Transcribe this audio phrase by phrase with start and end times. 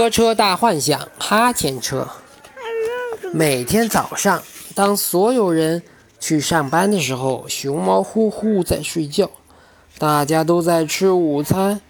[0.00, 2.08] 车车大幻想，哈欠车。
[3.34, 4.42] 每天早上，
[4.74, 5.82] 当所有人
[6.18, 9.30] 去上班的时候，熊猫呼呼在睡觉。
[9.98, 11.82] 大家都在吃午餐，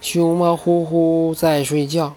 [0.00, 2.16] 熊猫呼呼在睡觉。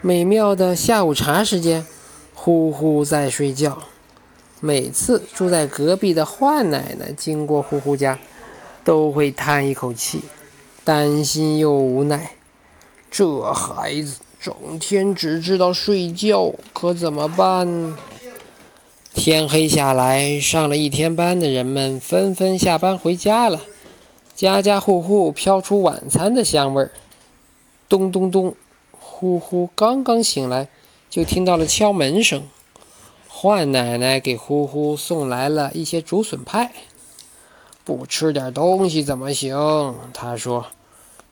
[0.00, 1.84] 美妙的下午茶时间，
[2.32, 3.78] 呼呼在睡觉。
[4.60, 8.16] 每次住在隔壁的坏奶奶经过呼呼家，
[8.84, 10.20] 都会叹一口气，
[10.84, 12.34] 担心又无奈。
[13.10, 14.18] 这孩子。
[14.40, 17.96] 整天只知道睡觉，可怎么办？
[19.12, 23.60] 天黑下来，上了一天班的人们纷纷下班回家了。
[24.36, 26.92] 家家户户飘出晚餐的香味儿。
[27.88, 28.54] 咚咚咚，
[28.92, 30.68] 呼呼刚刚醒来，
[31.10, 32.44] 就听到了敲门声。
[33.28, 36.70] 坏奶奶给呼呼送来了一些竹笋派。
[37.84, 39.96] 不吃点东西怎么行？
[40.14, 40.66] 她说。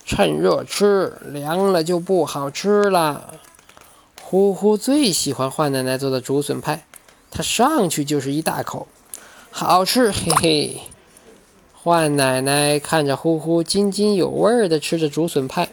[0.07, 3.35] 趁热吃，凉了就不好吃了。
[4.23, 6.85] 呼呼最喜欢换奶奶做的竹笋派，
[7.29, 8.87] 他上去就是一大口，
[9.51, 10.81] 好吃，嘿嘿。
[11.75, 15.69] 换奶奶看着呼呼津津有味地吃着竹笋派，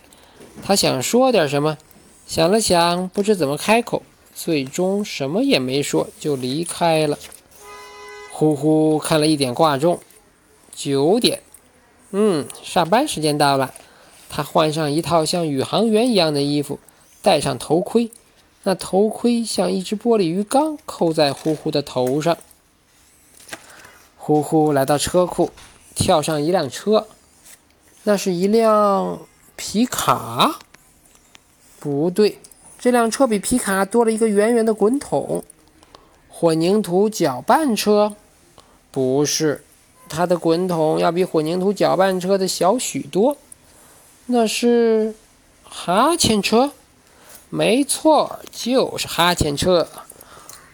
[0.63, 1.77] 她想说点什么，
[2.25, 4.01] 想了想，不知怎么开口，
[4.33, 7.19] 最终什么也没说就离开了。
[8.31, 9.99] 呼呼看了一点挂钟，
[10.73, 11.41] 九点，
[12.09, 13.71] 嗯，上班时间到了。
[14.35, 16.79] 他换上一套像宇航员一样的衣服，
[17.21, 18.09] 戴上头盔。
[18.63, 22.35] 那头盔像一只玻璃鱼缸，扣在呼呼的头上。
[24.17, 25.51] 呼呼来到车库，
[25.93, 27.05] 跳上一辆车。
[28.05, 29.19] 那是一辆
[29.55, 30.59] 皮卡？
[31.79, 32.39] 不对，
[32.79, 35.43] 这辆车比皮卡多了一个圆圆的滚筒。
[36.27, 38.15] 混凝土搅拌车？
[38.89, 39.63] 不是，
[40.09, 43.37] 它的滚筒要比混凝土搅拌车的小许多。
[44.25, 45.13] 那是
[45.63, 46.71] 哈欠车，
[47.49, 49.87] 没错，就是哈欠车。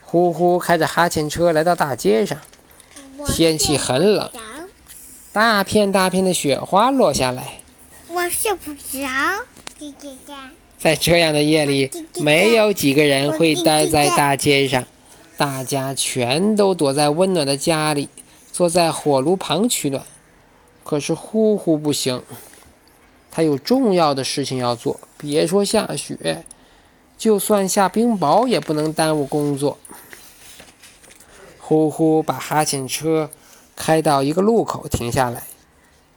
[0.02, 2.38] 呼呼开着哈欠车来到大街上，
[3.28, 4.30] 天气很冷，
[5.32, 7.60] 大片大片的雪花落下来。
[8.08, 9.08] 我睡不着，
[10.78, 14.84] 在这样的夜里，没有几个人会待在大街上，
[15.38, 18.10] 大家全都躲在温暖的家里，
[18.52, 20.04] 坐在火炉旁取暖。
[20.84, 22.22] 可是呼呼不行。
[23.32, 26.44] 他有重要的事情要做，别说下雪，
[27.18, 29.78] 就算下冰雹也不能耽误工作。
[31.60, 33.30] 呼呼把哈欠车
[33.76, 35.44] 开到一个路口停下来，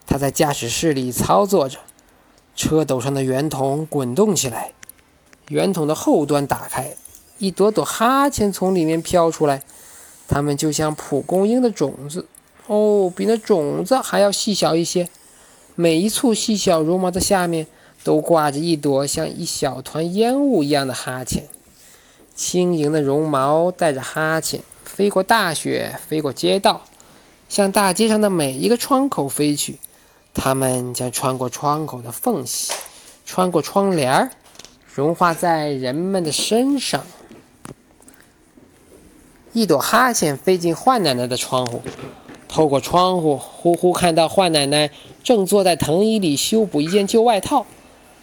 [0.06, 1.78] 他在驾驶室里操作着，
[2.56, 4.72] 车斗上的圆筒滚动起来，
[5.48, 6.96] 圆筒的后端打开，
[7.36, 9.62] 一朵朵哈欠从里面飘出来，
[10.26, 12.26] 它们就像蒲公英的种子，
[12.66, 15.10] 哦，比那种子还要细小一些。
[15.74, 17.66] 每一簇细小绒毛的下面，
[18.04, 21.48] 都挂着一朵像一小团烟雾一样的哈欠。
[22.34, 26.82] 轻盈的绒毛带着哈欠飞过大雪，飞过街道，
[27.48, 29.78] 向大街上的每一个窗口飞去。
[30.34, 32.72] 它们将穿过窗口的缝隙，
[33.24, 34.30] 穿过窗帘儿，
[34.94, 37.04] 融化在人们的身上。
[39.52, 41.82] 一朵哈欠飞进坏奶奶的窗户。
[42.48, 44.90] 透过窗户，呼呼看到坏奶奶
[45.22, 47.66] 正坐在藤椅里修补一件旧外套。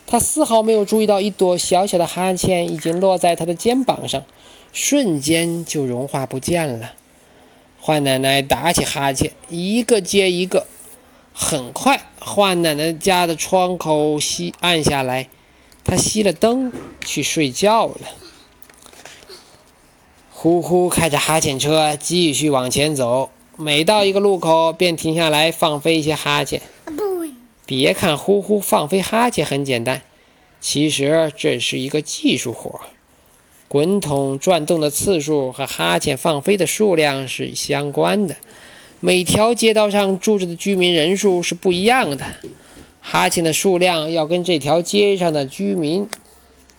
[0.05, 4.23] 他丝毫没有注意到，一朵小小的哈欠已经落在他的肩膀上，
[4.73, 6.93] 瞬间就融化不见了。
[7.79, 10.65] 坏奶奶打起哈欠，一个接一个。
[11.31, 15.29] 很快，坏奶奶家的窗口熄暗下来，
[15.85, 16.73] 她熄了灯
[17.05, 18.01] 去睡觉了。
[20.31, 23.29] 呼呼开着哈欠车继续往前走。
[23.55, 26.61] 每到一个路口，便停下来放飞一些哈欠。
[27.69, 30.01] 别看呼呼放飞哈欠很简单，
[30.59, 32.81] 其实这是一个技术活。
[33.67, 38.35] 滚筒转动的次数和哈欠放飞的数量是相关的。
[38.99, 42.25] 每条街道上住着的居民人数是不一样的，
[43.01, 46.09] 哈欠的数量要跟这条街上的居民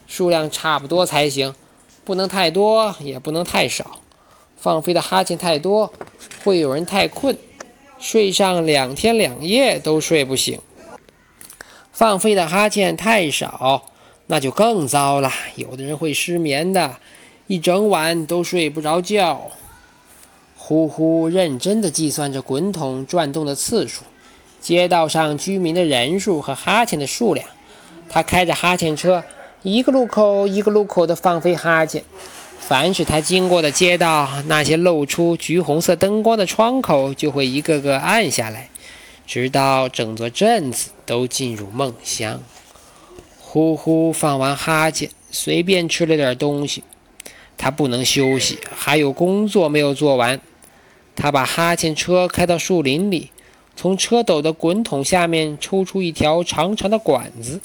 [0.09, 1.55] 数量差不多才行，
[2.05, 4.01] 不能太多，也不能太少。
[4.57, 5.93] 放飞的哈欠太多，
[6.43, 7.39] 会有人太困，
[8.01, 10.59] 睡上两天两夜都睡不醒；
[12.01, 13.83] 放飞的哈欠太少，
[14.29, 16.97] 那就更糟了，有的人会失眠的，
[17.47, 19.51] 一整晚都睡不着觉。
[20.57, 24.05] 呼呼认真地计算着滚筒转动的次数，
[24.63, 27.47] 街道上居民的人数和哈欠的数量。
[28.09, 29.23] 他开着哈欠车，
[29.63, 32.03] 一个路口一个路口地放飞哈欠。
[32.59, 38.71] 凡是他经过的街道，那些露出橘红色灯光的窗口就会一个个暗下来，
[39.31, 42.43] 直到整座镇子都进入梦乡。
[43.39, 46.83] 呼呼放完哈欠，随便吃了点东西。
[47.57, 50.41] 他不能休息，还有工作没有做完。
[51.15, 53.31] 他把哈欠车开到树林里，
[53.77, 57.61] 从车斗的滚筒下面抽出一条长长的管子。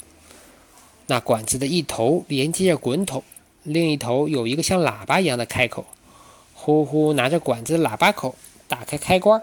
[1.08, 3.24] 那管子的一头连接着滚筒，
[3.64, 5.84] 另一头有一个像喇叭一样的开口。
[6.54, 8.36] 呼呼拿着管子喇叭口
[8.68, 9.42] 打开开关，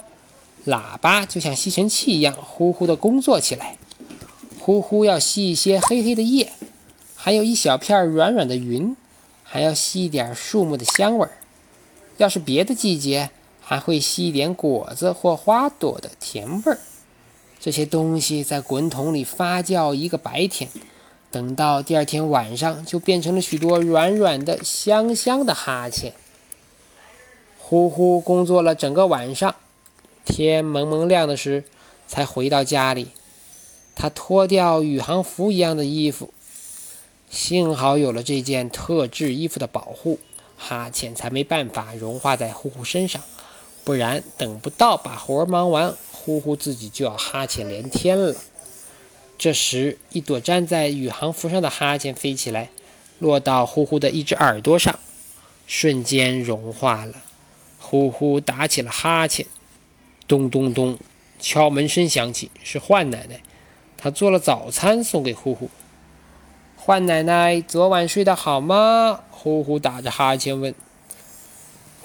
[0.65, 3.77] 喇叭就像吸尘器一样呼呼地工作起来。
[4.59, 6.51] 呼呼要吸一些黑黑的叶，
[7.15, 8.95] 还有一小片软软的云。
[9.45, 11.31] 还要吸一点树木的香味儿，
[12.17, 13.29] 要是别的季节，
[13.61, 16.79] 还会吸一点果子或花朵的甜味儿。
[17.59, 20.71] 这些东西在滚筒里发酵一个白天，
[21.29, 26.13] 等到第二天晚上，就变成了许多软软的、香香的哈欠。
[27.59, 29.53] 呼呼工作了整个晚上，
[30.25, 31.63] 天蒙蒙亮的时，
[32.07, 33.09] 才回到家里。
[33.95, 36.33] 他脱掉宇航服一样的衣服。
[37.29, 40.19] 幸好有了这件特制衣服的保护，
[40.57, 43.21] 哈欠才没办法融化在呼呼身上，
[43.83, 48.35] 不然等不到把活忙完，呼呼自己就要哈欠连天了。
[49.37, 52.69] 这时，一朵粘在宇航服上的哈欠飞起来，
[53.19, 54.99] 落到呼呼的一只耳朵上，
[55.65, 57.15] 瞬间融化了。
[57.79, 59.45] 呼呼打起了哈欠，
[60.27, 60.97] 咚咚咚，
[61.39, 63.41] 敲门声响起，是幻奶奶，
[63.97, 65.69] 她做了早餐送给呼呼。
[66.75, 69.21] 幻奶奶，昨晚睡得好吗？
[69.29, 70.73] 呼呼打着哈欠问。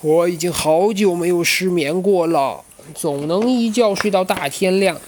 [0.01, 5.01] 我已经好久没有失眠过了，总能一觉睡到大天亮。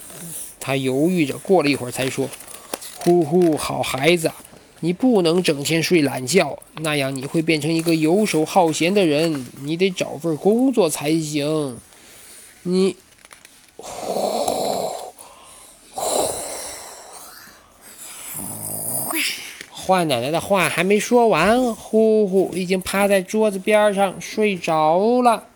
[0.58, 2.28] 他犹豫着，过了一会儿才说
[2.98, 4.30] ：“呼呼，好孩子，
[4.80, 9.46] 你不能整天睡懒觉，那样你会变成一个游手好闲的人。
[9.62, 11.78] 你得找份工作才行。
[12.62, 12.96] 你。”
[19.72, 25.48] 坏奶奶的话还没说完，呼呼已经趴在桌子边上睡着了。